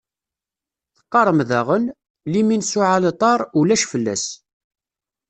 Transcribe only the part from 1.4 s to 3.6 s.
daɣen: Limin s uɛalṭar,